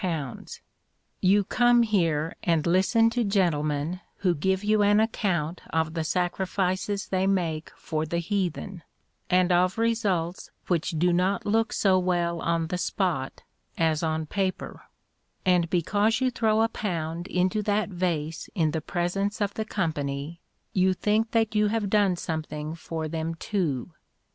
You 1.21 1.43
come 1.43 1.83
here 1.83 2.35
and 2.41 2.65
listen 2.65 3.11
to 3.11 3.23
gentlemen 3.23 4.01
who 4.25 4.33
give 4.33 4.63
you 4.63 4.81
an 4.81 4.99
account 4.99 5.61
of 5.69 5.93
the 5.93 6.03
sacrifices 6.03 7.09
they 7.09 7.27
make 7.27 7.69
for 7.75 8.07
the 8.07 8.17
heathen, 8.17 8.81
and 9.29 9.51
of 9.51 9.77
results 9.77 10.49
which 10.65 10.95
do 10.97 11.13
not 11.13 11.45
look 11.45 11.71
so 11.71 11.99
well 11.99 12.41
on 12.41 12.65
the 12.69 12.79
spot 12.79 13.43
as 13.77 14.01
on 14.01 14.25
paper; 14.25 14.81
and 15.45 15.69
because 15.69 16.19
you 16.19 16.31
throw 16.31 16.63
a 16.63 16.67
pound 16.69 17.27
into 17.27 17.61
that 17.61 17.89
vase 17.89 18.49
in 18.55 18.71
the 18.71 18.81
presence 18.81 19.39
of 19.39 19.53
the 19.53 19.65
company, 19.65 20.41
you 20.73 20.95
think 20.95 21.29
that 21.29 21.53
you 21.53 21.67
have 21.67 21.91
done 21.91 22.15
something 22.15 22.73
for 22.73 23.07
them 23.07 23.35
too. 23.35 23.91